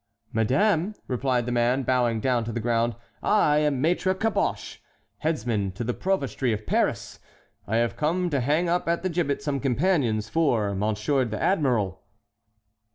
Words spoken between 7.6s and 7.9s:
and I